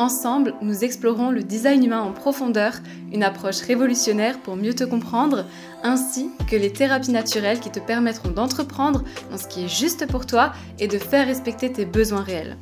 Ensemble, 0.00 0.54
nous 0.62 0.82
explorons 0.82 1.30
le 1.30 1.42
design 1.42 1.84
humain 1.84 2.00
en 2.00 2.12
profondeur, 2.12 2.72
une 3.12 3.22
approche 3.22 3.60
révolutionnaire 3.60 4.38
pour 4.38 4.56
mieux 4.56 4.72
te 4.72 4.84
comprendre, 4.84 5.44
ainsi 5.82 6.30
que 6.48 6.56
les 6.56 6.72
thérapies 6.72 7.10
naturelles 7.10 7.60
qui 7.60 7.70
te 7.70 7.80
permettront 7.80 8.30
d'entreprendre 8.30 9.04
dans 9.30 9.36
ce 9.36 9.46
qui 9.46 9.66
est 9.66 9.68
juste 9.68 10.06
pour 10.06 10.24
toi 10.24 10.52
et 10.78 10.88
de 10.88 10.96
faire 10.96 11.26
respecter 11.26 11.70
tes 11.70 11.84
besoins 11.84 12.22
réels. 12.22 12.56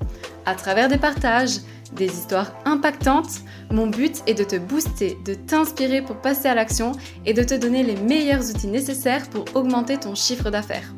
À 0.47 0.57
travers 0.57 0.89
des 0.89 0.99
partages, 0.99 1.61
des 1.93 2.07
histoires 2.07 2.53
impactantes, 2.65 3.43
mon 3.71 3.87
but 3.87 4.21
est 4.27 4.35
de 4.35 4.43
te 4.43 4.57
booster, 4.57 5.17
de 5.25 5.35
t'inspirer 5.35 6.03
pour 6.03 6.17
passer 6.17 6.49
à 6.49 6.57
l'action 6.57 6.91
et 7.25 7.35
de 7.35 7.45
te 7.45 7.55
donner 7.55 7.85
les 7.85 7.95
meilleurs 7.95 8.51
outils 8.51 8.67
nécessaires 8.67 9.31
pour 9.31 9.45
augmenter 9.55 9.97
ton 9.97 10.17
chiffre 10.17 10.51
d'affaires. 10.51 10.93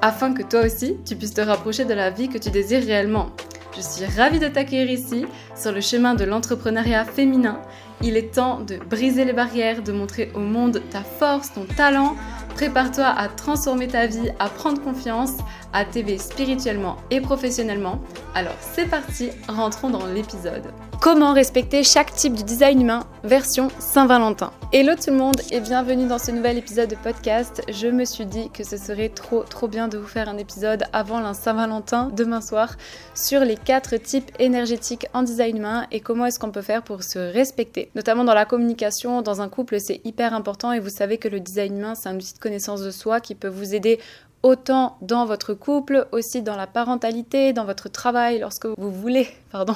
Afin 0.00 0.32
que 0.32 0.42
toi 0.42 0.64
aussi, 0.64 0.96
tu 1.04 1.16
puisses 1.16 1.34
te 1.34 1.42
rapprocher 1.42 1.84
de 1.84 1.92
la 1.92 2.08
vie 2.08 2.30
que 2.30 2.38
tu 2.38 2.48
désires 2.48 2.82
réellement. 2.82 3.28
Je 3.76 3.82
suis 3.82 4.06
ravie 4.06 4.38
de 4.38 4.48
t'accueillir 4.48 4.90
ici 4.90 5.26
sur 5.54 5.70
le 5.70 5.82
chemin 5.82 6.14
de 6.14 6.24
l'entrepreneuriat 6.24 7.04
féminin. 7.04 7.60
Il 8.02 8.16
est 8.16 8.34
temps 8.34 8.60
de 8.60 8.76
briser 8.76 9.26
les 9.26 9.34
barrières, 9.34 9.82
de 9.82 9.92
montrer 9.92 10.32
au 10.34 10.40
monde 10.40 10.80
ta 10.90 11.02
force, 11.02 11.52
ton 11.52 11.66
talent. 11.76 12.16
Prépare-toi 12.56 13.04
à 13.04 13.28
transformer 13.28 13.86
ta 13.86 14.06
vie, 14.06 14.30
à 14.38 14.48
prendre 14.48 14.80
confiance, 14.80 15.32
à 15.74 15.84
t'élever 15.84 16.16
spirituellement 16.16 16.96
et 17.10 17.20
professionnellement. 17.20 18.00
Alors 18.34 18.56
c'est 18.58 18.86
parti, 18.86 19.28
rentrons 19.46 19.90
dans 19.90 20.06
l'épisode. 20.06 20.72
Comment 21.02 21.34
respecter 21.34 21.84
chaque 21.84 22.14
type 22.14 22.32
du 22.32 22.42
design 22.42 22.80
humain 22.80 23.04
version 23.22 23.68
Saint-Valentin? 23.78 24.50
Hello 24.72 24.94
tout 24.94 25.10
le 25.10 25.16
monde 25.16 25.40
et 25.52 25.60
bienvenue 25.60 26.08
dans 26.08 26.18
ce 26.18 26.30
nouvel 26.30 26.58
épisode 26.58 26.90
de 26.90 26.96
podcast. 26.96 27.62
Je 27.68 27.86
me 27.86 28.04
suis 28.04 28.26
dit 28.26 28.50
que 28.50 28.64
ce 28.64 28.76
serait 28.76 29.10
trop 29.10 29.42
trop 29.42 29.68
bien 29.68 29.88
de 29.88 29.98
vous 29.98 30.06
faire 30.06 30.28
un 30.28 30.38
épisode 30.38 30.84
avant 30.92 31.20
la 31.20 31.34
Saint-Valentin 31.34 32.10
demain 32.16 32.40
soir 32.40 32.74
sur 33.14 33.40
les 33.40 33.56
quatre 33.56 33.96
types 33.98 34.30
énergétiques 34.38 35.06
en 35.12 35.22
design 35.22 35.58
humain 35.58 35.86
et 35.92 36.00
comment 36.00 36.26
est-ce 36.26 36.38
qu'on 36.38 36.50
peut 36.50 36.62
faire 36.62 36.82
pour 36.82 37.04
se 37.04 37.18
respecter. 37.18 37.90
Notamment 37.94 38.24
dans 38.24 38.34
la 38.34 38.46
communication, 38.46 39.22
dans 39.22 39.40
un 39.40 39.48
couple, 39.48 39.78
c'est 39.78 40.00
hyper 40.04 40.34
important 40.34 40.72
et 40.72 40.80
vous 40.80 40.88
savez 40.88 41.18
que 41.18 41.28
le 41.28 41.40
design 41.40 41.76
humain, 41.76 41.94
c'est 41.94 42.08
un 42.08 42.16
outil 42.16 42.34
de 42.34 42.38
connaissance 42.46 42.80
de 42.80 42.92
soi 42.92 43.18
qui 43.20 43.34
peut 43.34 43.48
vous 43.48 43.74
aider 43.74 43.98
autant 44.44 44.96
dans 45.00 45.26
votre 45.26 45.54
couple, 45.54 46.06
aussi 46.12 46.42
dans 46.42 46.54
la 46.54 46.68
parentalité, 46.68 47.52
dans 47.52 47.64
votre 47.64 47.88
travail, 47.88 48.38
lorsque 48.38 48.66
vous 48.66 48.92
voulez, 48.92 49.26
pardon, 49.50 49.74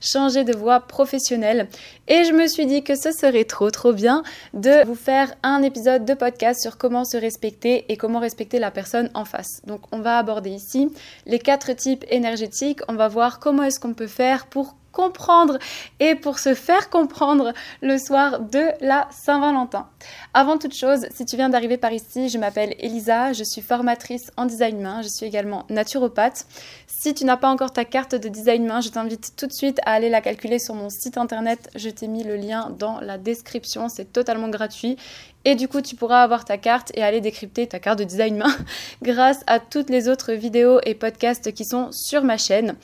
changer 0.00 0.44
de 0.44 0.56
voie 0.56 0.78
professionnelle. 0.78 1.68
Et 2.06 2.22
je 2.22 2.32
me 2.32 2.46
suis 2.46 2.66
dit 2.66 2.84
que 2.84 2.94
ce 2.94 3.10
serait 3.10 3.44
trop 3.44 3.70
trop 3.72 3.92
bien 3.92 4.22
de 4.52 4.86
vous 4.86 4.94
faire 4.94 5.34
un 5.42 5.62
épisode 5.62 6.04
de 6.04 6.14
podcast 6.14 6.62
sur 6.62 6.78
comment 6.78 7.04
se 7.04 7.16
respecter 7.16 7.86
et 7.88 7.96
comment 7.96 8.20
respecter 8.20 8.60
la 8.60 8.70
personne 8.70 9.10
en 9.14 9.24
face. 9.24 9.60
Donc 9.66 9.80
on 9.90 9.98
va 9.98 10.16
aborder 10.18 10.50
ici 10.50 10.92
les 11.26 11.40
quatre 11.40 11.72
types 11.72 12.04
énergétiques, 12.08 12.80
on 12.86 12.94
va 12.94 13.08
voir 13.08 13.40
comment 13.40 13.64
est-ce 13.64 13.80
qu'on 13.80 13.94
peut 13.94 14.06
faire 14.06 14.46
pour 14.46 14.76
comprendre 14.94 15.58
et 16.00 16.14
pour 16.14 16.38
se 16.38 16.54
faire 16.54 16.88
comprendre 16.88 17.52
le 17.82 17.98
soir 17.98 18.40
de 18.40 18.68
la 18.80 19.08
Saint-Valentin. 19.10 19.88
Avant 20.32 20.56
toute 20.56 20.74
chose, 20.74 21.06
si 21.14 21.26
tu 21.26 21.36
viens 21.36 21.50
d'arriver 21.50 21.76
par 21.76 21.92
ici, 21.92 22.30
je 22.30 22.38
m'appelle 22.38 22.74
Elisa, 22.78 23.34
je 23.34 23.44
suis 23.44 23.60
formatrice 23.60 24.30
en 24.36 24.46
design 24.46 24.80
main, 24.80 25.02
je 25.02 25.08
suis 25.08 25.26
également 25.26 25.64
naturopathe. 25.68 26.46
Si 26.86 27.12
tu 27.12 27.24
n'as 27.24 27.36
pas 27.36 27.48
encore 27.48 27.72
ta 27.72 27.84
carte 27.84 28.14
de 28.14 28.28
design 28.28 28.66
main, 28.66 28.80
je 28.80 28.88
t'invite 28.88 29.34
tout 29.36 29.46
de 29.46 29.52
suite 29.52 29.80
à 29.84 29.92
aller 29.92 30.08
la 30.08 30.20
calculer 30.20 30.58
sur 30.58 30.74
mon 30.74 30.88
site 30.88 31.18
internet. 31.18 31.68
Je 31.74 31.90
t'ai 31.90 32.08
mis 32.08 32.24
le 32.24 32.36
lien 32.36 32.70
dans 32.78 33.00
la 33.00 33.18
description, 33.18 33.88
c'est 33.88 34.12
totalement 34.12 34.48
gratuit. 34.48 34.96
Et 35.44 35.54
du 35.54 35.68
coup, 35.68 35.82
tu 35.82 35.94
pourras 35.94 36.22
avoir 36.22 36.44
ta 36.44 36.56
carte 36.56 36.90
et 36.94 37.02
aller 37.02 37.20
décrypter 37.20 37.66
ta 37.66 37.78
carte 37.78 37.98
de 37.98 38.04
design 38.04 38.36
main 38.38 38.56
grâce 39.02 39.42
à 39.46 39.60
toutes 39.60 39.90
les 39.90 40.08
autres 40.08 40.32
vidéos 40.32 40.80
et 40.84 40.94
podcasts 40.94 41.52
qui 41.52 41.64
sont 41.64 41.90
sur 41.92 42.22
ma 42.24 42.38
chaîne. 42.38 42.76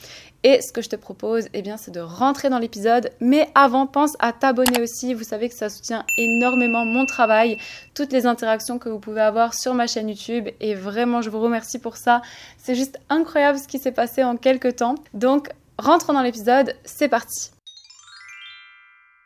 Et 0.43 0.59
ce 0.61 0.71
que 0.71 0.81
je 0.81 0.89
te 0.89 0.95
propose, 0.95 1.47
eh 1.53 1.61
bien, 1.61 1.77
c'est 1.77 1.91
de 1.91 1.99
rentrer 1.99 2.49
dans 2.49 2.57
l'épisode. 2.57 3.11
Mais 3.19 3.47
avant, 3.53 3.85
pense 3.85 4.15
à 4.19 4.33
t'abonner 4.33 4.81
aussi. 4.81 5.13
Vous 5.13 5.23
savez 5.23 5.49
que 5.49 5.55
ça 5.55 5.69
soutient 5.69 6.03
énormément 6.17 6.83
mon 6.83 7.05
travail, 7.05 7.57
toutes 7.93 8.11
les 8.11 8.25
interactions 8.25 8.79
que 8.79 8.89
vous 8.89 8.99
pouvez 8.99 9.21
avoir 9.21 9.53
sur 9.53 9.75
ma 9.75 9.85
chaîne 9.85 10.09
YouTube. 10.09 10.49
Et 10.59 10.73
vraiment, 10.73 11.21
je 11.21 11.29
vous 11.29 11.41
remercie 11.41 11.77
pour 11.77 11.95
ça. 11.95 12.21
C'est 12.57 12.75
juste 12.75 12.99
incroyable 13.09 13.59
ce 13.59 13.67
qui 13.67 13.77
s'est 13.77 13.91
passé 13.91 14.23
en 14.23 14.35
quelques 14.35 14.77
temps. 14.77 14.95
Donc, 15.13 15.49
rentrons 15.77 16.13
dans 16.13 16.23
l'épisode. 16.23 16.75
C'est 16.85 17.09
parti. 17.09 17.51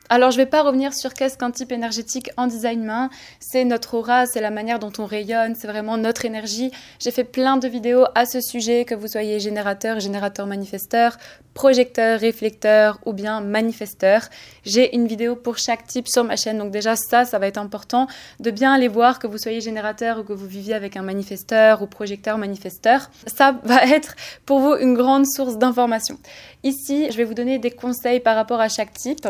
Alors 0.08 0.30
je 0.30 0.38
ne 0.38 0.42
vais 0.44 0.50
pas 0.50 0.62
revenir 0.62 0.94
sur 0.94 1.14
qu'est-ce 1.14 1.36
qu'un 1.36 1.50
type 1.50 1.72
énergétique 1.72 2.30
en 2.36 2.46
design 2.46 2.84
main. 2.84 3.10
C'est 3.40 3.64
notre 3.64 3.94
aura, 3.94 4.26
c'est 4.26 4.40
la 4.40 4.50
manière 4.50 4.78
dont 4.78 4.92
on 4.98 5.04
rayonne, 5.04 5.56
c'est 5.56 5.66
vraiment 5.66 5.96
notre 5.96 6.24
énergie. 6.24 6.70
J'ai 7.00 7.10
fait 7.10 7.24
plein 7.24 7.56
de 7.56 7.66
vidéos 7.66 8.04
à 8.14 8.24
ce 8.24 8.40
sujet, 8.40 8.84
que 8.84 8.94
vous 8.94 9.08
soyez 9.08 9.40
générateur, 9.40 9.98
générateur 9.98 10.46
manifesteur, 10.46 11.16
projecteur, 11.54 12.20
réflecteur 12.20 13.00
ou 13.04 13.14
bien 13.14 13.40
manifesteur. 13.40 14.22
J'ai 14.64 14.94
une 14.94 15.08
vidéo 15.08 15.34
pour 15.34 15.58
chaque 15.58 15.86
type 15.86 16.06
sur 16.06 16.22
ma 16.22 16.36
chaîne. 16.36 16.58
Donc 16.58 16.70
déjà 16.70 16.94
ça, 16.94 17.24
ça 17.24 17.40
va 17.40 17.48
être 17.48 17.58
important 17.58 18.06
de 18.38 18.50
bien 18.52 18.72
aller 18.72 18.88
voir 18.88 19.18
que 19.18 19.26
vous 19.26 19.38
soyez 19.38 19.60
générateur 19.60 20.20
ou 20.20 20.22
que 20.22 20.32
vous 20.32 20.46
viviez 20.46 20.74
avec 20.74 20.96
un 20.96 21.02
manifesteur 21.02 21.82
ou 21.82 21.86
projecteur 21.86 22.38
manifesteur. 22.38 23.10
Ça 23.26 23.58
va 23.64 23.82
être 23.86 24.14
pour 24.44 24.60
vous 24.60 24.76
une 24.76 24.94
grande 24.94 25.26
source 25.26 25.58
d'information. 25.58 26.16
Ici, 26.62 27.08
je 27.10 27.16
vais 27.16 27.24
vous 27.24 27.34
donner 27.34 27.58
des 27.58 27.72
conseils 27.72 28.20
par 28.20 28.36
rapport 28.36 28.60
à 28.60 28.68
chaque 28.68 28.92
type. 28.92 29.26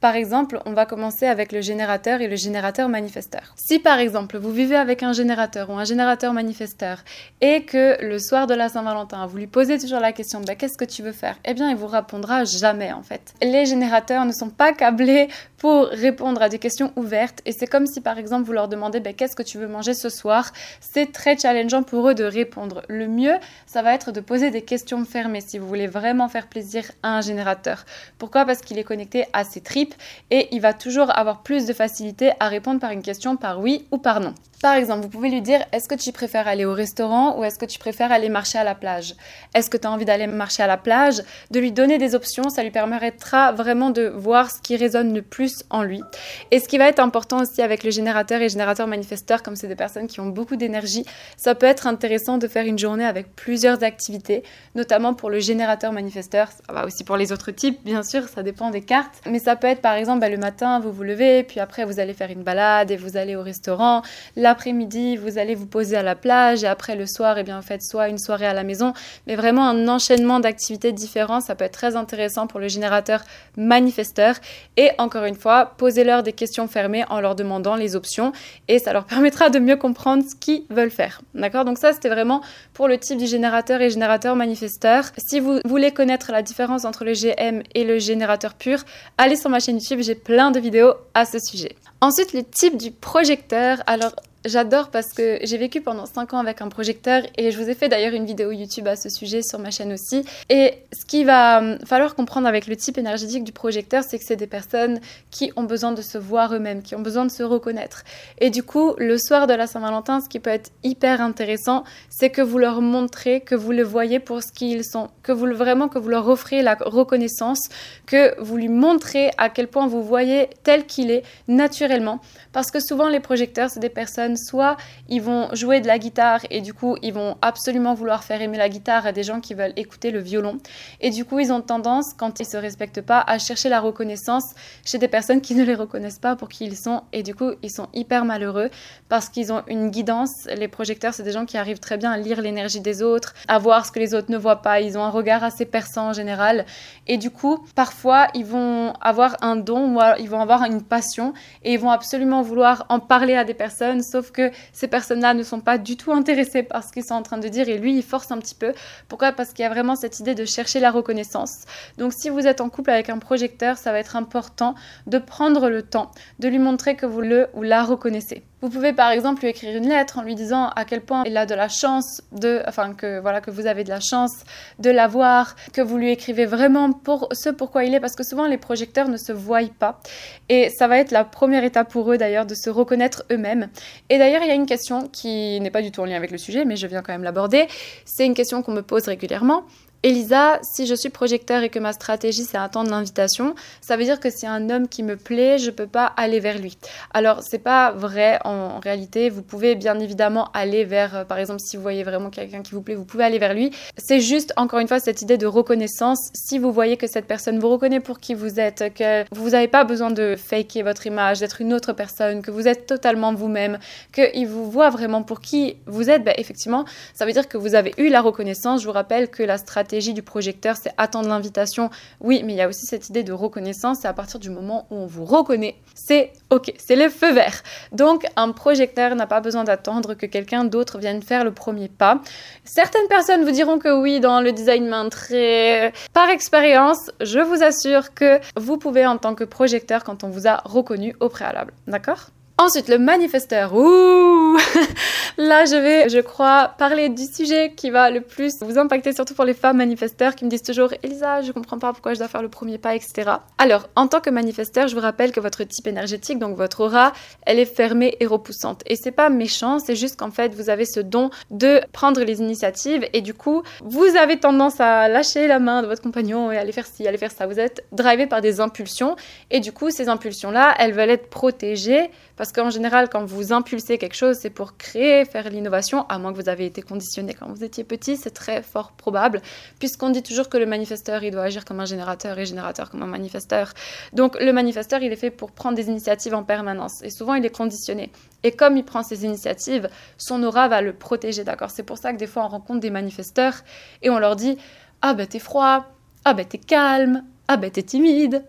Par 0.00 0.14
exemple, 0.14 0.60
on 0.66 0.72
va 0.72 0.86
commencer 0.86 1.26
avec 1.26 1.52
le 1.52 1.60
générateur 1.60 2.20
et 2.20 2.28
le 2.28 2.36
générateur 2.36 2.88
manifesteur. 2.88 3.54
Si 3.56 3.78
par 3.78 3.98
exemple 3.98 4.36
vous 4.38 4.52
vivez 4.52 4.76
avec 4.76 5.02
un 5.02 5.12
générateur 5.12 5.70
ou 5.70 5.74
un 5.74 5.84
générateur 5.84 6.32
manifesteur 6.32 6.98
et 7.40 7.62
que 7.62 8.02
le 8.04 8.18
soir 8.18 8.46
de 8.46 8.54
la 8.54 8.68
Saint-Valentin, 8.68 9.26
vous 9.26 9.36
lui 9.38 9.46
posez 9.46 9.78
toujours 9.78 10.00
la 10.00 10.12
question 10.12 10.40
bah, 10.40 10.54
qu'est-ce 10.54 10.76
que 10.76 10.84
tu 10.84 11.02
veux 11.02 11.12
faire? 11.12 11.36
Eh 11.44 11.54
bien, 11.54 11.70
il 11.70 11.76
vous 11.76 11.86
répondra 11.86 12.44
jamais 12.44 12.92
en 12.92 13.02
fait. 13.02 13.34
Les 13.42 13.66
générateurs 13.66 14.24
ne 14.24 14.32
sont 14.32 14.50
pas 14.50 14.72
câblés 14.72 15.28
pour 15.58 15.86
répondre 15.86 16.42
à 16.42 16.48
des 16.48 16.58
questions 16.58 16.92
ouvertes 16.96 17.40
et 17.46 17.52
c'est 17.52 17.66
comme 17.66 17.86
si 17.86 18.00
par 18.00 18.18
exemple 18.18 18.46
vous 18.46 18.52
leur 18.52 18.68
demandez 18.68 19.00
bah, 19.00 19.12
qu'est-ce 19.12 19.36
que 19.36 19.42
tu 19.42 19.58
veux 19.58 19.68
manger 19.68 19.94
ce 19.94 20.08
soir? 20.08 20.52
C'est 20.80 21.12
très 21.12 21.36
challengeant 21.36 21.82
pour 21.82 22.08
eux 22.08 22.14
de 22.14 22.24
répondre. 22.24 22.82
Le 22.88 23.08
mieux, 23.08 23.34
ça 23.66 23.82
va 23.82 23.94
être 23.94 24.12
de 24.12 24.20
poser 24.20 24.50
des 24.50 24.62
questions 24.62 25.04
fermées 25.04 25.40
si 25.40 25.58
vous 25.58 25.66
voulez 25.66 25.86
vraiment 25.86 26.28
faire 26.28 26.46
plaisir 26.46 26.84
à 27.02 27.16
un 27.16 27.20
générateur. 27.20 27.84
Pourquoi? 28.18 28.44
Parce 28.44 28.60
qu'il 28.60 28.78
est 28.78 28.84
connecté 28.84 29.26
à 29.32 29.44
ses 29.44 29.60
tripes 29.60 29.94
et 30.30 30.48
il 30.52 30.60
va 30.60 30.74
toujours 30.74 31.16
avoir 31.16 31.42
plus 31.42 31.66
de 31.66 31.72
facilité 31.72 32.32
à 32.40 32.48
répondre 32.48 32.80
par 32.80 32.90
une 32.90 33.02
question 33.02 33.36
par 33.36 33.60
oui 33.60 33.86
ou 33.90 33.98
par 33.98 34.20
non. 34.20 34.34
Par 34.62 34.74
exemple, 34.74 35.02
vous 35.02 35.10
pouvez 35.10 35.28
lui 35.28 35.42
dire 35.42 35.60
est-ce 35.72 35.86
que 35.86 35.94
tu 35.94 36.12
préfères 36.12 36.48
aller 36.48 36.64
au 36.64 36.72
restaurant 36.72 37.38
ou 37.38 37.44
est-ce 37.44 37.58
que 37.58 37.66
tu 37.66 37.78
préfères 37.78 38.10
aller 38.10 38.30
marcher 38.30 38.58
à 38.58 38.64
la 38.64 38.74
plage? 38.74 39.14
Est-ce 39.54 39.68
que 39.68 39.76
tu 39.76 39.86
as 39.86 39.90
envie 39.90 40.06
d'aller 40.06 40.26
marcher 40.26 40.62
à 40.62 40.66
la 40.66 40.78
plage? 40.78 41.22
De 41.50 41.60
lui 41.60 41.72
donner 41.72 41.98
des 41.98 42.14
options, 42.14 42.48
ça 42.48 42.62
lui 42.62 42.70
permettra 42.70 43.52
vraiment 43.52 43.90
de 43.90 44.06
voir 44.08 44.50
ce 44.50 44.60
qui 44.62 44.76
résonne 44.76 45.14
le 45.14 45.22
plus 45.22 45.45
en 45.70 45.82
lui. 45.82 46.02
Et 46.50 46.60
ce 46.60 46.68
qui 46.68 46.78
va 46.78 46.88
être 46.88 47.00
important 47.00 47.42
aussi 47.42 47.62
avec 47.62 47.84
le 47.84 47.90
générateur 47.90 48.40
et 48.40 48.48
générateur 48.48 48.86
manifesteur, 48.86 49.42
comme 49.42 49.56
c'est 49.56 49.68
des 49.68 49.76
personnes 49.76 50.06
qui 50.06 50.20
ont 50.20 50.26
beaucoup 50.26 50.56
d'énergie, 50.56 51.04
ça 51.36 51.54
peut 51.54 51.66
être 51.66 51.86
intéressant 51.86 52.38
de 52.38 52.48
faire 52.48 52.66
une 52.66 52.78
journée 52.78 53.04
avec 53.04 53.34
plusieurs 53.34 53.82
activités, 53.82 54.42
notamment 54.74 55.14
pour 55.14 55.30
le 55.30 55.40
générateur 55.40 55.92
manifesteur, 55.92 56.48
ça 56.48 56.72
va 56.72 56.86
aussi 56.86 57.04
pour 57.04 57.16
les 57.16 57.32
autres 57.32 57.50
types, 57.50 57.84
bien 57.84 58.02
sûr, 58.02 58.28
ça 58.28 58.42
dépend 58.42 58.70
des 58.70 58.82
cartes, 58.82 59.20
mais 59.28 59.38
ça 59.38 59.56
peut 59.56 59.66
être 59.66 59.80
par 59.80 59.94
exemple 59.94 60.20
bah, 60.20 60.28
le 60.28 60.38
matin, 60.38 60.80
vous 60.80 60.92
vous 60.92 61.02
levez, 61.02 61.42
puis 61.42 61.60
après 61.60 61.84
vous 61.84 62.00
allez 62.00 62.14
faire 62.14 62.30
une 62.30 62.42
balade 62.42 62.90
et 62.90 62.96
vous 62.96 63.16
allez 63.16 63.36
au 63.36 63.42
restaurant 63.42 64.02
l'après-midi, 64.36 65.16
vous 65.16 65.38
allez 65.38 65.54
vous 65.54 65.66
poser 65.66 65.96
à 65.96 66.02
la 66.02 66.14
plage 66.14 66.64
et 66.64 66.66
après 66.66 66.96
le 66.96 67.06
soir, 67.06 67.38
et 67.38 67.40
eh 67.40 67.44
bien, 67.44 67.60
faites 67.62 67.82
soit 67.82 68.08
une 68.08 68.18
soirée 68.18 68.46
à 68.46 68.54
la 68.54 68.64
maison, 68.64 68.92
mais 69.26 69.36
vraiment 69.36 69.68
un 69.68 69.88
enchaînement 69.88 70.40
d'activités 70.40 70.92
différents. 70.92 71.40
Ça 71.40 71.54
peut 71.54 71.64
être 71.64 71.72
très 71.72 71.96
intéressant 71.96 72.46
pour 72.46 72.60
le 72.60 72.68
générateur 72.68 73.22
manifesteur. 73.56 74.36
Et 74.76 74.90
encore 74.98 75.24
une 75.24 75.35
fois, 75.36 75.74
posez-leur 75.76 76.22
des 76.22 76.32
questions 76.32 76.68
fermées 76.68 77.04
en 77.08 77.20
leur 77.20 77.34
demandant 77.34 77.76
les 77.76 77.96
options 77.96 78.32
et 78.68 78.78
ça 78.78 78.92
leur 78.92 79.04
permettra 79.06 79.50
de 79.50 79.58
mieux 79.58 79.76
comprendre 79.76 80.24
ce 80.28 80.34
qu'ils 80.34 80.64
veulent 80.70 80.90
faire. 80.90 81.20
D'accord? 81.34 81.64
Donc 81.64 81.78
ça, 81.78 81.92
c'était 81.92 82.08
vraiment 82.08 82.42
pour 82.74 82.88
le 82.88 82.98
type 82.98 83.18
du 83.18 83.26
générateur 83.26 83.80
et 83.80 83.90
générateur 83.90 84.36
manifesteur. 84.36 85.04
Si 85.18 85.40
vous 85.40 85.60
voulez 85.64 85.92
connaître 85.92 86.32
la 86.32 86.42
différence 86.42 86.84
entre 86.84 87.04
le 87.04 87.12
GM 87.12 87.62
et 87.74 87.84
le 87.84 87.98
générateur 87.98 88.54
pur, 88.54 88.80
allez 89.18 89.36
sur 89.36 89.50
ma 89.50 89.60
chaîne 89.60 89.76
YouTube, 89.76 90.00
j'ai 90.02 90.14
plein 90.14 90.50
de 90.50 90.60
vidéos 90.60 90.94
à 91.14 91.24
ce 91.24 91.38
sujet. 91.38 91.76
Ensuite, 92.00 92.32
le 92.32 92.42
type 92.44 92.76
du 92.76 92.90
projecteur. 92.90 93.78
Alors, 93.86 94.12
j'adore 94.46 94.90
parce 94.90 95.12
que 95.12 95.38
j'ai 95.42 95.58
vécu 95.58 95.80
pendant 95.80 96.06
5 96.06 96.34
ans 96.34 96.38
avec 96.38 96.60
un 96.60 96.68
projecteur 96.68 97.22
et 97.36 97.50
je 97.50 97.58
vous 97.58 97.68
ai 97.68 97.74
fait 97.74 97.88
d'ailleurs 97.88 98.14
une 98.14 98.24
vidéo 98.24 98.52
YouTube 98.52 98.88
à 98.88 98.96
ce 98.96 99.08
sujet 99.08 99.42
sur 99.42 99.58
ma 99.58 99.70
chaîne 99.70 99.92
aussi. 99.92 100.24
Et 100.48 100.74
ce 100.92 101.04
qu'il 101.04 101.26
va 101.26 101.58
hum, 101.58 101.78
falloir 101.84 102.14
comprendre 102.14 102.46
avec 102.46 102.66
le 102.66 102.76
type 102.76 102.98
énergétique 102.98 103.44
du 103.44 103.52
projecteur, 103.52 104.04
c'est 104.04 104.18
que 104.18 104.24
c'est 104.24 104.36
des 104.36 104.46
personnes 104.46 105.00
qui 105.30 105.52
ont 105.56 105.64
besoin 105.64 105.92
de 105.92 106.02
se 106.02 106.18
voir 106.18 106.54
eux-mêmes, 106.54 106.82
qui 106.82 106.94
ont 106.94 107.00
besoin 107.00 107.24
de 107.24 107.30
se 107.30 107.42
reconnaître. 107.42 108.04
Et 108.38 108.50
du 108.50 108.62
coup, 108.62 108.94
le 108.98 109.18
soir 109.18 109.46
de 109.46 109.54
la 109.54 109.66
Saint-Valentin, 109.66 110.20
ce 110.20 110.28
qui 110.28 110.40
peut 110.40 110.50
être 110.50 110.70
hyper 110.82 111.20
intéressant, 111.20 111.84
c'est 112.10 112.30
que 112.30 112.42
vous 112.42 112.58
leur 112.58 112.80
montrez 112.80 113.40
que 113.40 113.54
vous 113.54 113.72
le 113.72 113.82
voyez 113.82 114.20
pour 114.20 114.42
ce 114.42 114.52
qu'ils 114.52 114.84
sont, 114.84 115.08
que 115.22 115.32
vous 115.32 115.46
vraiment 115.54 115.88
que 115.88 115.98
vous 115.98 116.08
leur 116.08 116.28
offrez 116.28 116.62
la 116.62 116.76
reconnaissance, 116.80 117.68
que 118.06 118.40
vous 118.40 118.56
lui 118.56 118.68
montrez 118.68 119.30
à 119.38 119.48
quel 119.48 119.68
point 119.68 119.86
vous 119.86 120.02
voyez 120.02 120.48
tel 120.62 120.86
qu'il 120.86 121.10
est 121.10 121.22
naturellement. 121.48 122.20
Parce 122.52 122.70
que 122.70 122.80
souvent 122.80 123.08
les 123.08 123.20
projecteurs, 123.20 123.70
c'est 123.70 123.80
des 123.80 123.88
personnes, 123.88 124.35
soit 124.36 124.76
ils 125.08 125.22
vont 125.22 125.48
jouer 125.52 125.80
de 125.80 125.86
la 125.86 125.98
guitare 125.98 126.40
et 126.50 126.60
du 126.60 126.74
coup 126.74 126.96
ils 127.02 127.12
vont 127.12 127.36
absolument 127.42 127.94
vouloir 127.94 128.24
faire 128.24 128.42
aimer 128.42 128.58
la 128.58 128.68
guitare 128.68 129.06
à 129.06 129.12
des 129.12 129.22
gens 129.22 129.40
qui 129.40 129.54
veulent 129.54 129.72
écouter 129.76 130.10
le 130.10 130.20
violon. 130.20 130.58
Et 131.00 131.10
du 131.10 131.24
coup 131.24 131.38
ils 131.38 131.52
ont 131.52 131.60
tendance, 131.60 132.12
quand 132.16 132.40
ils 132.40 132.46
se 132.46 132.56
respectent 132.56 133.02
pas, 133.02 133.20
à 133.26 133.38
chercher 133.38 133.68
la 133.68 133.80
reconnaissance 133.80 134.54
chez 134.84 134.98
des 134.98 135.08
personnes 135.08 135.40
qui 135.40 135.54
ne 135.54 135.64
les 135.64 135.74
reconnaissent 135.74 136.18
pas 136.18 136.36
pour 136.36 136.48
qui 136.48 136.64
ils 136.64 136.76
sont. 136.76 137.02
Et 137.12 137.22
du 137.22 137.34
coup 137.34 137.52
ils 137.62 137.70
sont 137.70 137.88
hyper 137.94 138.24
malheureux 138.24 138.70
parce 139.08 139.28
qu'ils 139.28 139.52
ont 139.52 139.62
une 139.66 139.90
guidance. 139.90 140.46
Les 140.56 140.68
projecteurs, 140.68 141.14
c'est 141.14 141.22
des 141.22 141.32
gens 141.32 141.46
qui 141.46 141.58
arrivent 141.58 141.78
très 141.78 141.96
bien 141.96 142.10
à 142.12 142.18
lire 142.18 142.40
l'énergie 142.40 142.80
des 142.80 143.02
autres, 143.02 143.34
à 143.48 143.58
voir 143.58 143.86
ce 143.86 143.92
que 143.92 143.98
les 143.98 144.14
autres 144.14 144.30
ne 144.30 144.36
voient 144.36 144.62
pas. 144.62 144.80
Ils 144.80 144.98
ont 144.98 145.02
un 145.02 145.10
regard 145.10 145.44
assez 145.44 145.64
perçant 145.64 146.08
en 146.08 146.12
général. 146.12 146.66
Et 147.06 147.18
du 147.18 147.30
coup, 147.30 147.64
parfois, 147.74 148.28
ils 148.34 148.44
vont 148.44 148.92
avoir 149.00 149.36
un 149.40 149.56
don 149.56 149.96
ou 149.96 150.00
ils 150.18 150.28
vont 150.28 150.40
avoir 150.40 150.64
une 150.64 150.82
passion 150.82 151.32
et 151.62 151.74
ils 151.74 151.80
vont 151.80 151.90
absolument 151.90 152.42
vouloir 152.42 152.86
en 152.88 153.00
parler 153.00 153.34
à 153.34 153.44
des 153.44 153.54
personnes, 153.54 154.02
sauf 154.02 154.25
que 154.32 154.50
ces 154.72 154.88
personnes-là 154.88 155.34
ne 155.34 155.42
sont 155.42 155.60
pas 155.60 155.78
du 155.78 155.96
tout 155.96 156.12
intéressées 156.12 156.62
par 156.62 156.84
ce 156.84 156.92
qu'ils 156.92 157.04
sont 157.04 157.14
en 157.14 157.22
train 157.22 157.38
de 157.38 157.48
dire 157.48 157.68
et 157.68 157.78
lui, 157.78 157.96
il 157.96 158.02
force 158.02 158.30
un 158.30 158.38
petit 158.38 158.54
peu. 158.54 158.72
Pourquoi? 159.08 159.32
Parce 159.32 159.52
qu'il 159.52 159.62
y 159.62 159.66
a 159.66 159.70
vraiment 159.70 159.96
cette 159.96 160.20
idée 160.20 160.34
de 160.34 160.44
chercher 160.44 160.80
la 160.80 160.90
reconnaissance. 160.90 161.64
Donc 161.98 162.12
si 162.12 162.28
vous 162.28 162.46
êtes 162.46 162.60
en 162.60 162.68
couple 162.68 162.90
avec 162.90 163.10
un 163.10 163.18
projecteur, 163.18 163.78
ça 163.78 163.92
va 163.92 163.98
être 163.98 164.16
important 164.16 164.74
de 165.06 165.18
prendre 165.18 165.68
le 165.68 165.82
temps 165.82 166.10
de 166.38 166.48
lui 166.48 166.58
montrer 166.58 166.96
que 166.96 167.06
vous 167.06 167.20
le 167.20 167.48
ou 167.54 167.62
la 167.62 167.84
reconnaissez. 167.84 168.44
Vous 168.62 168.70
pouvez 168.70 168.94
par 168.94 169.10
exemple 169.10 169.42
lui 169.42 169.48
écrire 169.48 169.76
une 169.76 169.86
lettre 169.86 170.18
en 170.18 170.22
lui 170.22 170.34
disant 170.34 170.70
à 170.74 170.86
quel 170.86 171.02
point 171.02 171.24
il 171.26 171.36
a 171.36 171.44
de 171.44 171.54
la 171.54 171.68
chance 171.68 172.22
de, 172.32 172.62
enfin 172.66 172.94
que 172.94 173.20
voilà 173.20 173.42
que 173.42 173.50
vous 173.50 173.66
avez 173.66 173.84
de 173.84 173.90
la 173.90 174.00
chance 174.00 174.32
de 174.78 174.88
l'avoir, 174.88 175.56
que 175.74 175.82
vous 175.82 175.98
lui 175.98 176.10
écrivez 176.10 176.46
vraiment 176.46 176.90
pour 176.92 177.28
ce 177.32 177.50
pourquoi 177.50 177.84
il 177.84 177.94
est, 177.94 178.00
parce 178.00 178.16
que 178.16 178.24
souvent 178.24 178.46
les 178.46 178.56
projecteurs 178.56 179.08
ne 179.08 179.18
se 179.18 179.30
voient 179.30 179.60
pas 179.78 180.00
et 180.48 180.70
ça 180.70 180.88
va 180.88 180.98
être 180.98 181.10
la 181.10 181.24
première 181.24 181.64
étape 181.64 181.90
pour 181.90 182.10
eux 182.10 182.16
d'ailleurs 182.16 182.46
de 182.46 182.54
se 182.54 182.70
reconnaître 182.70 183.24
eux-mêmes. 183.30 183.68
Et 184.08 184.16
d'ailleurs 184.16 184.42
il 184.42 184.48
y 184.48 184.52
a 184.52 184.54
une 184.54 184.66
question 184.66 185.06
qui 185.06 185.60
n'est 185.60 185.70
pas 185.70 185.82
du 185.82 185.90
tout 185.90 186.00
en 186.00 186.06
lien 186.06 186.16
avec 186.16 186.30
le 186.30 186.38
sujet, 186.38 186.64
mais 186.64 186.76
je 186.76 186.86
viens 186.86 187.02
quand 187.02 187.12
même 187.12 187.24
l'aborder. 187.24 187.66
C'est 188.06 188.24
une 188.24 188.34
question 188.34 188.62
qu'on 188.62 188.72
me 188.72 188.82
pose 188.82 189.06
régulièrement. 189.06 189.64
Elisa, 190.02 190.58
si 190.62 190.86
je 190.86 190.94
suis 190.94 191.08
projecteur 191.08 191.62
et 191.62 191.68
que 191.68 191.78
ma 191.78 191.92
stratégie 191.92 192.44
c'est 192.44 192.58
attendre 192.58 192.90
l'invitation, 192.90 193.54
ça 193.80 193.96
veut 193.96 194.04
dire 194.04 194.20
que 194.20 194.30
si 194.30 194.46
un 194.46 194.70
homme 194.70 194.88
qui 194.88 195.02
me 195.02 195.16
plaît, 195.16 195.58
je 195.58 195.70
peux 195.70 195.86
pas 195.86 196.04
aller 196.16 196.38
vers 196.38 196.58
lui. 196.58 196.76
Alors 197.12 197.42
c'est 197.42 197.58
pas 197.58 197.92
vrai 197.92 198.38
en, 198.44 198.78
réalité. 198.78 199.30
Vous 199.30 199.42
pouvez 199.42 199.74
bien 199.74 199.98
évidemment 199.98 200.48
aller 200.52 200.84
vers, 200.84 201.16
euh, 201.16 201.24
par 201.24 201.38
exemple, 201.38 201.60
si 201.60 201.76
vous 201.76 201.82
voyez 201.82 202.04
vraiment 202.04 202.30
quelqu'un 202.30 202.62
qui 202.62 202.72
vous 202.72 202.82
plaît, 202.82 202.94
vous 202.94 203.04
pouvez 203.04 203.24
aller 203.24 203.38
vers 203.38 203.54
lui. 203.54 203.70
C'est 203.96 204.20
juste 204.20 204.52
encore 204.56 204.80
une 204.80 204.86
fois 204.86 205.00
cette 205.00 205.22
idée 205.22 205.38
de 205.38 205.46
reconnaissance. 205.46 206.30
Si 206.34 206.58
vous 206.58 206.72
voyez 206.72 206.96
que 206.96 207.06
cette 207.06 207.26
personne 207.26 207.58
vous 207.58 207.70
reconnaît 207.70 208.00
pour 208.00 208.20
qui 208.20 208.34
vous 208.34 208.60
êtes, 208.60 208.92
que 208.94 209.24
vous 209.34 209.50
n'avez 209.50 209.68
pas 209.68 209.84
besoin 209.84 210.10
de 210.10 210.36
faker 210.36 210.82
votre 210.82 211.06
image, 211.06 211.40
d'être 211.40 211.60
une 211.60 211.72
autre 211.72 211.92
personne, 211.94 212.42
que 212.42 212.50
vous 212.50 212.68
êtes 212.68 212.86
totalement 212.86 213.32
vous-même, 213.32 213.78
qu'il 214.12 214.46
vous 214.46 214.70
voit 214.70 214.90
vraiment 214.90 215.22
pour 215.22 215.40
qui 215.40 215.76
vous 215.86 216.10
êtes, 216.10 216.22
ben, 216.22 216.34
effectivement, 216.36 216.84
ça 217.14 217.24
veut 217.24 217.32
dire 217.32 217.48
que 217.48 217.56
vous 217.56 217.74
avez 217.74 217.94
eu 217.96 218.08
la 218.08 218.20
reconnaissance. 218.20 218.82
Je 218.82 218.86
vous 218.86 218.92
rappelle 218.92 219.28
que 219.30 219.42
la 219.42 219.58
stratégie 219.58 219.85
du 219.86 220.22
projecteur, 220.22 220.76
c'est 220.76 220.92
attendre 220.98 221.28
l'invitation. 221.28 221.90
Oui, 222.20 222.42
mais 222.44 222.52
il 222.52 222.56
y 222.56 222.60
a 222.60 222.68
aussi 222.68 222.86
cette 222.86 223.08
idée 223.08 223.22
de 223.22 223.32
reconnaissance. 223.32 223.98
C'est 224.02 224.08
à 224.08 224.12
partir 224.12 224.40
du 224.40 224.50
moment 224.50 224.86
où 224.90 224.96
on 224.96 225.06
vous 225.06 225.24
reconnaît, 225.24 225.76
c'est 225.94 226.32
OK, 226.50 226.72
c'est 226.78 226.96
le 226.96 227.08
feu 227.08 227.32
vert. 227.32 227.62
Donc, 227.92 228.26
un 228.36 228.52
projecteur 228.52 229.14
n'a 229.14 229.26
pas 229.26 229.40
besoin 229.40 229.64
d'attendre 229.64 230.14
que 230.14 230.26
quelqu'un 230.26 230.64
d'autre 230.64 230.98
vienne 230.98 231.22
faire 231.22 231.44
le 231.44 231.52
premier 231.52 231.88
pas. 231.88 232.20
Certaines 232.64 233.08
personnes 233.08 233.44
vous 233.44 233.52
diront 233.52 233.78
que 233.78 234.00
oui, 234.00 234.20
dans 234.20 234.40
le 234.40 234.52
design 234.52 234.92
très 235.10 235.92
Par 236.12 236.28
expérience, 236.30 237.10
je 237.20 237.38
vous 237.38 237.62
assure 237.62 238.14
que 238.14 238.40
vous 238.56 238.76
pouvez, 238.76 239.06
en 239.06 239.18
tant 239.18 239.34
que 239.34 239.44
projecteur, 239.44 240.04
quand 240.04 240.24
on 240.24 240.28
vous 240.28 240.46
a 240.46 240.62
reconnu 240.64 241.14
au 241.20 241.28
préalable. 241.28 241.72
D'accord? 241.86 242.30
Ensuite, 242.58 242.88
le 242.88 242.98
manifesteur. 242.98 243.74
Ouh 243.74 244.56
Là, 245.38 245.66
je 245.66 245.76
vais, 245.76 246.08
je 246.08 246.20
crois, 246.20 246.72
parler 246.78 247.10
du 247.10 247.24
sujet 247.26 247.74
qui 247.76 247.90
va 247.90 248.10
le 248.10 248.22
plus 248.22 248.62
vous 248.62 248.78
impacter, 248.78 249.12
surtout 249.12 249.34
pour 249.34 249.44
les 249.44 249.52
femmes 249.52 249.76
manifesteurs 249.76 250.34
qui 250.34 250.46
me 250.46 250.48
disent 250.48 250.62
toujours 250.62 250.88
Elisa, 251.02 251.42
je 251.42 251.52
comprends 251.52 251.78
pas 251.78 251.92
pourquoi 251.92 252.14
je 252.14 252.18
dois 252.18 252.28
faire 252.28 252.40
le 252.40 252.48
premier 252.48 252.78
pas, 252.78 252.94
etc. 252.94 253.32
Alors, 253.58 253.90
en 253.94 254.06
tant 254.06 254.20
que 254.20 254.30
manifesteur, 254.30 254.88
je 254.88 254.94
vous 254.94 255.02
rappelle 255.02 255.32
que 255.32 255.40
votre 255.40 255.64
type 255.64 255.86
énergétique, 255.86 256.38
donc 256.38 256.56
votre 256.56 256.80
aura, 256.80 257.12
elle 257.44 257.58
est 257.58 257.66
fermée 257.66 258.16
et 258.20 258.26
repoussante. 258.26 258.80
Et 258.86 258.96
c'est 258.96 259.10
pas 259.10 259.28
méchant, 259.28 259.78
c'est 259.78 259.94
juste 259.94 260.16
qu'en 260.18 260.30
fait, 260.30 260.54
vous 260.54 260.70
avez 260.70 260.86
ce 260.86 261.00
don 261.00 261.28
de 261.50 261.82
prendre 261.92 262.22
les 262.22 262.40
initiatives 262.40 263.06
et 263.12 263.20
du 263.20 263.34
coup, 263.34 263.62
vous 263.84 264.16
avez 264.18 264.40
tendance 264.40 264.80
à 264.80 265.08
lâcher 265.08 265.46
la 265.46 265.58
main 265.58 265.82
de 265.82 265.86
votre 265.86 266.00
compagnon 266.00 266.50
et 266.50 266.56
aller 266.56 266.72
faire 266.72 266.86
ci, 266.86 267.06
aller 267.06 267.18
faire 267.18 267.30
ça. 267.30 267.46
Vous 267.46 267.60
êtes 267.60 267.84
drivé 267.92 268.26
par 268.26 268.40
des 268.40 268.60
impulsions 268.60 269.16
et 269.50 269.60
du 269.60 269.72
coup, 269.72 269.90
ces 269.90 270.08
impulsions-là, 270.08 270.74
elles 270.78 270.94
veulent 270.94 271.10
être 271.10 271.28
protégées 271.28 272.08
qu'en 272.52 272.70
général, 272.70 273.08
quand 273.08 273.24
vous 273.24 273.52
impulsez 273.52 273.98
quelque 273.98 274.14
chose, 274.14 274.36
c'est 274.40 274.50
pour 274.50 274.76
créer, 274.76 275.24
faire 275.24 275.48
l'innovation, 275.50 276.06
à 276.08 276.18
moins 276.18 276.32
que 276.32 276.40
vous 276.40 276.48
avez 276.48 276.66
été 276.66 276.82
conditionné. 276.82 277.34
Quand 277.34 277.48
vous 277.48 277.64
étiez 277.64 277.84
petit, 277.84 278.16
c'est 278.16 278.30
très 278.30 278.62
fort 278.62 278.92
probable, 278.92 279.42
puisqu'on 279.78 280.10
dit 280.10 280.22
toujours 280.22 280.48
que 280.48 280.56
le 280.56 280.66
manifesteur, 280.66 281.22
il 281.24 281.30
doit 281.30 281.44
agir 281.44 281.64
comme 281.64 281.80
un 281.80 281.84
générateur 281.84 282.38
et 282.38 282.46
générateur 282.46 282.90
comme 282.90 283.02
un 283.02 283.06
manifesteur. 283.06 283.72
Donc 284.12 284.40
le 284.40 284.52
manifesteur, 284.52 285.02
il 285.02 285.12
est 285.12 285.16
fait 285.16 285.30
pour 285.30 285.52
prendre 285.52 285.76
des 285.76 285.88
initiatives 285.88 286.34
en 286.34 286.42
permanence, 286.42 287.02
et 287.02 287.10
souvent 287.10 287.34
il 287.34 287.44
est 287.44 287.56
conditionné. 287.56 288.10
Et 288.42 288.52
comme 288.52 288.76
il 288.76 288.84
prend 288.84 289.02
ces 289.02 289.24
initiatives, 289.24 289.88
son 290.18 290.42
aura 290.42 290.68
va 290.68 290.80
le 290.80 290.92
protéger, 290.92 291.44
d'accord? 291.44 291.70
C'est 291.70 291.82
pour 291.82 291.98
ça 291.98 292.12
que 292.12 292.18
des 292.18 292.26
fois 292.26 292.44
on 292.44 292.48
rencontre 292.48 292.80
des 292.80 292.90
manifesteurs 292.90 293.54
et 294.02 294.10
on 294.10 294.18
leur 294.18 294.36
dit 294.36 294.58
Ah 295.02 295.14
ben 295.14 295.26
t'es 295.26 295.38
froid, 295.38 295.86
ah 296.24 296.34
ben 296.34 296.44
t'es 296.44 296.58
calme, 296.58 297.24
ah 297.48 297.56
ben 297.56 297.70
t'es 297.70 297.82
timide, 297.82 298.44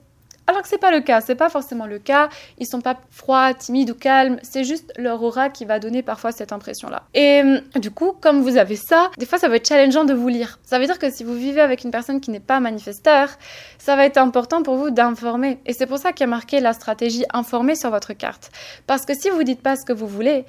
alors 0.48 0.62
que 0.62 0.70
c'est 0.70 0.78
pas 0.78 0.92
le 0.92 1.02
cas, 1.02 1.22
c'est 1.22 1.36
pas 1.36 1.50
forcément 1.50 1.86
le 1.86 2.00
cas. 2.00 2.30
Ils 2.58 2.66
sont 2.66 2.82
pas 2.82 2.98
froids, 3.12 3.54
timides 3.54 3.92
ou 3.92 3.96
calmes, 3.96 4.40
c'est 4.44 4.64
juste 4.64 4.94
leur 4.98 5.22
aura 5.22 5.50
qui 5.50 5.66
va 5.66 5.80
donner 5.80 6.02
parfois 6.02 6.32
cette 6.32 6.54
impression-là. 6.54 7.04
Et 7.14 7.42
hum, 7.42 7.62
du 7.76 7.92
coup, 7.92 8.14
comme 8.14 8.42
vous 8.42 8.58
avez 8.58 8.78
ça, 8.78 9.12
des 9.18 9.26
fois 9.26 9.38
ça 9.38 9.50
va 9.50 9.58
être 9.58 9.68
challengeant 9.68 10.06
de 10.06 10.14
vous 10.14 10.30
lire. 10.30 10.60
Ça 10.64 10.80
veut 10.80 10.86
dire 10.86 11.00
que 11.00 11.12
si 11.12 11.24
vous 11.24 11.34
vivez 11.34 11.62
avec 11.62 11.84
une 11.84 11.92
personne 11.92 12.22
qui 12.22 12.32
n'est 12.32 12.40
pas 12.40 12.60
manifesteur, 12.60 13.30
ça 13.78 13.96
va 13.96 14.06
être 14.06 14.18
important 14.18 14.64
pour 14.64 14.76
vous 14.76 14.90
d'informer. 14.90 15.60
Et 15.66 15.74
c'est 15.74 15.86
pour 15.86 15.98
ça 15.98 16.14
qu'il 16.14 16.22
y 16.22 16.28
a 16.28 16.30
marqué 16.30 16.60
la 16.60 16.74
stratégie 16.74 17.26
informée 17.34 17.76
sur 17.76 17.92
votre 17.92 18.14
carte. 18.14 18.50
Parce 18.88 19.06
que 19.06 19.14
si 19.14 19.30
vous 19.30 19.44
dites 19.44 19.62
pas 19.62 19.76
ce 19.76 19.86
que 19.86 19.94
vous 19.94 20.08
voulez, 20.08 20.46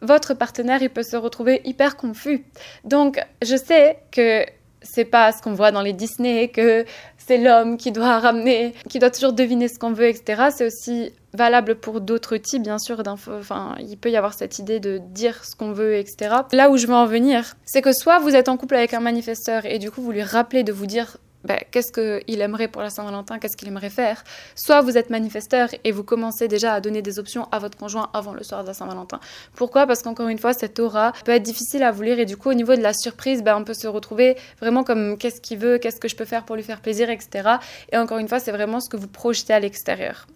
votre 0.00 0.34
partenaire 0.34 0.82
il 0.82 0.90
peut 0.90 1.02
se 1.02 1.16
retrouver 1.16 1.60
hyper 1.64 1.96
confus. 1.96 2.44
Donc, 2.84 3.20
je 3.42 3.56
sais 3.56 3.98
que 4.10 4.44
c'est 4.82 5.04
pas 5.04 5.32
ce 5.32 5.42
qu'on 5.42 5.54
voit 5.54 5.70
dans 5.70 5.82
les 5.82 5.92
Disney, 5.92 6.48
que 6.48 6.84
c'est 7.32 7.38
l'homme 7.38 7.78
qui 7.78 7.92
doit 7.92 8.18
ramener, 8.18 8.74
qui 8.90 8.98
doit 8.98 9.10
toujours 9.10 9.32
deviner 9.32 9.66
ce 9.66 9.78
qu'on 9.78 9.92
veut, 9.92 10.06
etc. 10.06 10.48
C'est 10.54 10.66
aussi 10.66 11.12
valable 11.32 11.76
pour 11.76 12.02
d'autres 12.02 12.36
types, 12.36 12.62
bien 12.62 12.78
sûr. 12.78 13.02
Enfin, 13.06 13.74
il 13.80 13.96
peut 13.96 14.10
y 14.10 14.16
avoir 14.18 14.34
cette 14.34 14.58
idée 14.58 14.80
de 14.80 14.98
dire 14.98 15.42
ce 15.46 15.56
qu'on 15.56 15.72
veut, 15.72 15.96
etc. 15.96 16.34
Là 16.52 16.68
où 16.68 16.76
je 16.76 16.86
veux 16.86 16.94
en 16.94 17.06
venir, 17.06 17.54
c'est 17.64 17.80
que 17.80 17.94
soit 17.94 18.18
vous 18.18 18.36
êtes 18.36 18.50
en 18.50 18.58
couple 18.58 18.74
avec 18.74 18.92
un 18.92 19.00
manifesteur 19.00 19.64
et 19.64 19.78
du 19.78 19.90
coup 19.90 20.02
vous 20.02 20.12
lui 20.12 20.22
rappelez 20.22 20.62
de 20.62 20.72
vous 20.72 20.84
dire 20.84 21.16
ben, 21.44 21.58
qu'est-ce 21.70 21.92
qu'il 21.92 22.40
aimerait 22.40 22.68
pour 22.68 22.82
la 22.82 22.90
Saint-Valentin, 22.90 23.38
qu'est-ce 23.38 23.56
qu'il 23.56 23.68
aimerait 23.68 23.90
faire? 23.90 24.22
Soit 24.54 24.80
vous 24.80 24.96
êtes 24.96 25.10
manifesteur 25.10 25.68
et 25.84 25.92
vous 25.92 26.04
commencez 26.04 26.48
déjà 26.48 26.74
à 26.74 26.80
donner 26.80 27.02
des 27.02 27.18
options 27.18 27.48
à 27.50 27.58
votre 27.58 27.76
conjoint 27.76 28.10
avant 28.12 28.32
le 28.32 28.42
soir 28.42 28.62
de 28.62 28.68
la 28.68 28.74
Saint-Valentin. 28.74 29.20
Pourquoi? 29.54 29.86
Parce 29.86 30.02
qu'encore 30.02 30.28
une 30.28 30.38
fois, 30.38 30.52
cette 30.52 30.78
aura 30.78 31.12
peut 31.24 31.32
être 31.32 31.42
difficile 31.42 31.82
à 31.82 31.90
vous 31.90 32.02
lire 32.02 32.18
et 32.18 32.26
du 32.26 32.36
coup, 32.36 32.50
au 32.50 32.54
niveau 32.54 32.76
de 32.76 32.82
la 32.82 32.92
surprise, 32.92 33.42
ben, 33.42 33.56
on 33.56 33.64
peut 33.64 33.74
se 33.74 33.86
retrouver 33.86 34.36
vraiment 34.60 34.84
comme 34.84 35.18
qu'est-ce 35.18 35.40
qu'il 35.40 35.58
veut, 35.58 35.78
qu'est-ce 35.78 36.00
que 36.00 36.08
je 36.08 36.16
peux 36.16 36.24
faire 36.24 36.44
pour 36.44 36.56
lui 36.56 36.62
faire 36.62 36.80
plaisir, 36.80 37.10
etc. 37.10 37.56
Et 37.90 37.96
encore 37.96 38.18
une 38.18 38.28
fois, 38.28 38.38
c'est 38.38 38.52
vraiment 38.52 38.80
ce 38.80 38.88
que 38.88 38.96
vous 38.96 39.08
projetez 39.08 39.52
à 39.52 39.60
l'extérieur. 39.60 40.26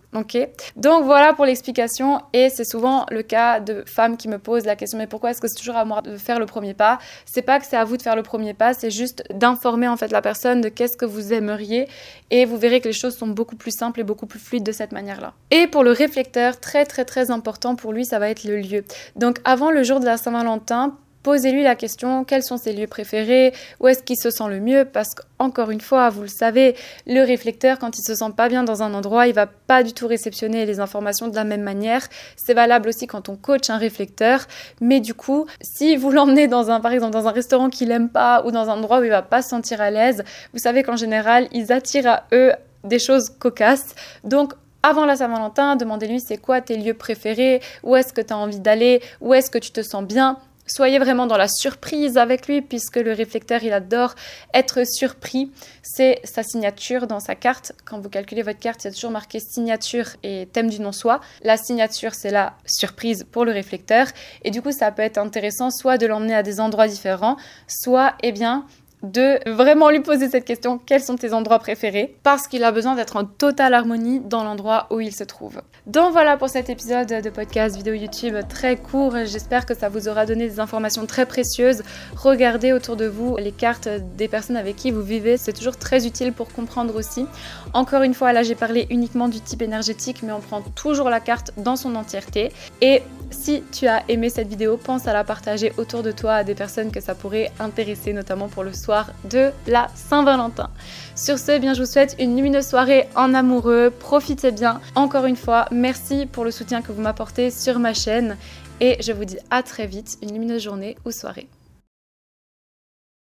Donc 0.77 1.05
voilà 1.05 1.33
pour 1.33 1.45
l'explication 1.45 2.21
et 2.33 2.49
c'est 2.49 2.65
souvent 2.65 3.07
le 3.11 3.23
cas 3.23 3.61
de 3.61 3.85
femmes 3.87 4.17
qui 4.17 4.29
me 4.29 4.39
posent 4.39 4.65
la 4.65 4.77
question 4.77 4.99
mais 4.99 5.07
pourquoi 5.07 5.31
est-ce 5.31 5.41
que 5.41 5.49
c'est 5.49 5.57
toujours 5.57 5.77
à 5.77 5.85
moi 5.85 6.03
de 6.03 6.17
faire 6.17 6.39
le 6.39 6.47
premier 6.47 6.75
pas? 6.75 6.99
C'est 7.25 7.43
pas 7.43 7.59
que 7.59 7.67
c'est 7.67 7.77
à 7.77 7.85
vous 7.85 7.97
de 7.97 8.03
faire 8.03 8.17
le 8.17 8.23
premier 8.23 8.55
pas, 8.55 8.75
c'est 8.75 8.91
juste 8.91 9.25
d'informer 9.33 9.89
en 9.89 9.97
fait 9.97 10.13
la 10.13 10.23
personne 10.23 10.61
de 10.61 10.69
qu'est-ce 10.69 10.97
que 10.97 11.05
vous 11.05 11.33
aimeriez 11.33 11.89
et 12.31 12.45
vous 12.45 12.57
verrez 12.57 12.81
que 12.81 12.89
les 12.89 12.95
choses 12.95 13.17
sont 13.17 13.27
beaucoup 13.27 13.57
plus 13.57 13.77
simples 13.77 14.01
et 14.01 14.05
beaucoup 14.05 14.27
plus 14.27 14.39
fluides 14.39 14.65
de 14.65 14.73
cette 14.73 14.93
manière-là. 14.93 15.35
Et 15.51 15.67
pour 15.67 15.85
le 15.85 15.93
réflecteur, 15.93 16.61
très 16.61 16.85
très 16.85 17.05
très 17.05 17.31
important 17.31 17.77
pour 17.77 17.93
lui, 17.93 18.05
ça 18.05 18.19
va 18.19 18.31
être 18.31 18.45
le 18.45 18.57
lieu. 18.57 18.85
Donc 19.17 19.39
avant 19.45 19.71
le 19.71 19.83
jour 19.83 20.01
de 20.01 20.07
la 20.07 20.17
Saint-Valentin, 20.17 20.97
posez-lui 21.27 21.65
la 21.65 21.75
question 21.75 22.23
quels 22.23 22.45
sont 22.45 22.57
ses 22.57 22.73
lieux 22.73 22.87
préférés, 22.87 23.53
où 23.81 23.89
est-ce 23.89 24.05
qu'il 24.05 24.17
se 24.17 24.31
sent 24.31 24.47
le 24.49 24.61
mieux, 24.61 24.85
parce 24.85 25.13
qu'encore 25.13 25.73
une 25.73 25.81
fois, 25.81 26.09
vous 26.09 26.23
le 26.23 26.29
savez, 26.29 26.77
le 27.05 27.21
réflecteur, 27.23 27.81
quand 27.81 27.99
il 27.99 28.03
se 28.03 28.15
sent 28.15 28.31
pas 28.37 28.49
bien 28.49 28.63
dans 28.63 28.85
un 28.85 28.95
endroit, 28.95 29.27
il 29.27 29.35
va 29.35 29.47
pas 29.47 29.83
du 29.83 29.93
tout 29.93 30.07
réceptionner 30.07 30.67
les 30.67 30.79
informations 30.79 31.27
de 31.27 31.35
la 31.35 31.43
même 31.43 31.63
manière. 31.63 32.07
C'est 32.37 32.55
valable 32.55 32.91
aussi 32.91 33.09
quand 33.09 33.29
on 33.29 33.35
coach 33.35 33.71
un 33.71 33.77
réflecteur, 33.77 34.47
mais 34.81 35.01
du 35.01 35.15
coup, 35.15 35.47
si 35.61 35.97
vous 35.97 36.13
l'emmenez 36.13 36.47
dans 36.47 36.71
un, 36.71 36.79
par 36.79 36.93
exemple, 36.93 37.13
dans 37.13 37.27
un 37.27 37.33
restaurant 37.33 37.71
qu'il 37.71 37.91
aime 37.91 38.09
pas 38.09 38.45
ou 38.47 38.53
dans 38.53 38.71
un 38.71 38.75
endroit 38.75 39.01
où 39.01 39.03
il 39.03 39.11
va 39.11 39.23
pas 39.23 39.43
se 39.43 39.49
sentir 39.49 39.81
à 39.81 39.91
l'aise, 39.91 40.23
vous 40.53 40.61
savez 40.61 40.85
qu'en 40.85 40.95
général, 40.95 41.49
ils 41.51 41.73
attirent 41.73 42.07
à 42.07 42.23
eux 42.33 42.53
des 42.85 43.01
choses 43.01 43.31
cocasses. 43.31 43.97
Donc, 44.23 44.53
avant 44.85 45.05
la 45.05 45.17
Saint-Valentin, 45.17 45.75
demandez-lui 45.75 46.21
c'est 46.21 46.39
quoi 46.39 46.61
tes 46.61 46.77
lieux 46.77 46.95
préférés, 46.95 47.61
où 47.83 47.97
est-ce 47.97 48.13
que 48.13 48.21
tu 48.21 48.33
as 48.33 48.39
envie 48.39 48.61
d'aller, 48.61 49.03
où 49.21 49.35
est-ce 49.35 49.51
que 49.51 49.59
tu 49.59 49.73
te 49.73 49.83
sens 49.83 50.05
bien? 50.05 50.39
Soyez 50.67 50.99
vraiment 50.99 51.27
dans 51.27 51.37
la 51.37 51.47
surprise 51.49 52.19
avec 52.19 52.49
lui 52.49 52.61
puisque 52.61 52.97
le 52.97 53.13
réflecteur, 53.13 53.63
il 53.63 53.73
adore 53.73 54.15
être 54.53 54.85
surpris. 54.85 55.53
C'est 55.83 56.21
sa 56.25 56.43
signature 56.43 57.07
dans 57.07 57.21
sa 57.21 57.37
carte. 57.37 57.73
Quand 57.85 58.01
vous 58.01 58.09
calculez 58.09 58.43
votre 58.43 58.59
carte, 58.59 58.83
il 58.85 58.89
y 58.89 58.91
a 58.91 58.95
toujours 58.95 59.13
marqué 59.13 59.39
signature 59.39 60.07
et 60.25 60.49
thème 60.53 60.69
du 60.69 60.81
non-soi. 60.81 61.21
La 61.43 61.57
signature, 61.57 62.15
c'est 62.15 62.31
la 62.31 62.55
surprise 62.67 63.25
pour 63.31 63.45
le 63.45 63.53
réflecteur. 63.53 64.09
Et 64.43 64.51
du 64.51 64.61
coup, 64.61 64.73
ça 64.73 64.91
peut 64.91 65.03
être 65.03 65.19
intéressant 65.19 65.71
soit 65.71 65.99
de 65.99 66.07
l'emmener 66.07 66.35
à 66.35 66.43
des 66.43 66.59
endroits 66.59 66.89
différents, 66.89 67.37
soit, 67.69 68.15
eh 68.23 68.33
bien, 68.33 68.67
de 69.13 69.39
vraiment 69.51 69.91
lui 69.91 70.01
poser 70.01 70.29
cette 70.29 70.45
question 70.45 70.79
quels 70.79 71.03
sont 71.03 71.17
tes 71.17 71.33
endroits 71.33 71.59
préférés? 71.59 72.17
Parce 72.23 72.49
qu'il 72.49 72.65
a 72.65 72.73
besoin 72.73 72.95
d'être 72.95 73.17
en 73.17 73.25
totale 73.25 73.75
harmonie 73.75 74.21
dans 74.21 74.45
l'endroit 74.45 74.87
où 74.91 75.01
il 75.01 75.15
se 75.15 75.25
trouve. 75.25 75.61
Donc 75.87 76.13
voilà 76.13 76.37
pour 76.37 76.49
cet 76.49 76.69
épisode 76.69 77.09
de 77.09 77.31
podcast 77.31 77.77
vidéo 77.77 77.95
YouTube 77.95 78.37
très 78.49 78.77
court. 78.77 79.15
J'espère 79.25 79.67
que 79.67 79.75
ça 79.75 79.89
vous 79.89 80.09
aura 80.09 80.27
donné 80.27 80.49
des 80.49 80.61
informations 80.61 81.07
très 81.07 81.27
précieuses. 81.27 81.83
Regardez 82.17 82.73
autour 82.73 82.97
de 82.97 83.07
vous 83.07 83.37
les 83.37 83.53
cartes 83.53 83.89
des 84.17 84.29
personnes 84.29 84.57
avec 84.57 84.77
qui 84.77 84.91
vous 84.91 85.03
vivez, 85.03 85.37
c'est 85.37 85.53
toujours 85.53 85.77
très 85.77 86.07
utile 86.07 86.33
pour 86.33 86.49
comprendre 86.53 86.95
aussi. 86.97 87.27
Encore 87.73 88.03
une 88.03 88.15
fois, 88.15 88.33
là 88.33 88.43
j'ai 88.43 88.55
parlé 88.55 88.87
uniquement 88.91 89.29
du 89.29 89.41
type 89.41 89.63
énergétique, 89.63 90.23
mais 90.23 90.33
on 90.33 90.41
prend 90.41 90.63
toujours 90.63 91.11
la 91.11 91.21
carte 91.21 91.53
dans 91.57 91.77
son 91.77 91.95
entièreté. 91.95 92.53
Et 92.81 93.03
si 93.37 93.63
tu 93.71 93.87
as 93.87 94.03
aimé 94.09 94.31
cette 94.31 94.49
vidéo, 94.49 94.77
pense 94.77 95.07
à 95.07 95.13
la 95.13 95.23
partager 95.23 95.73
autour 95.77 96.03
de 96.03 96.11
toi 96.11 96.35
à 96.35 96.45
des 96.45 96.55
personnes 96.55 96.91
que 96.91 97.01
ça 97.01 97.15
pourrait 97.15 97.53
intéresser, 97.61 98.13
notamment 98.13 98.49
pour 98.49 98.65
le 98.65 98.73
soir 98.73 99.13
de 99.31 99.51
la 99.67 99.89
Saint-Valentin. 99.95 100.71
Sur 101.15 101.39
ce, 101.39 101.59
bien, 101.59 101.75
je 101.75 101.81
vous 101.83 101.91
souhaite 101.91 102.17
une 102.19 102.35
lumineuse 102.35 102.67
soirée 102.67 103.09
en 103.15 103.35
amoureux. 103.35 103.93
Profitez 103.97 104.51
bien. 104.51 104.81
Encore 104.95 105.27
une 105.27 105.37
fois, 105.37 105.67
merci 105.71 106.27
pour 106.27 106.45
le 106.45 106.51
soutien 106.51 106.83
que 106.83 106.91
vous 106.91 107.03
m'apportez 107.03 107.51
sur 107.51 107.79
ma 107.79 107.95
chaîne. 107.95 108.37
Et 108.81 108.97
je 109.01 109.13
vous 109.13 109.25
dis 109.25 109.39
à 109.51 109.63
très 109.63 109.87
vite, 109.87 110.19
une 110.23 110.33
lumineuse 110.33 110.63
journée 110.63 110.97
ou 111.05 111.11
soirée. 111.11 111.49